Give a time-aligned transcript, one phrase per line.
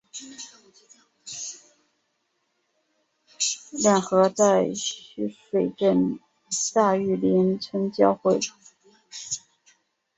[3.71, 6.19] 两河在须水镇
[6.73, 8.39] 大榆林村交汇。